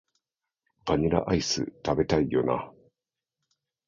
[0.87, 2.71] バニラアイス、食べたいよな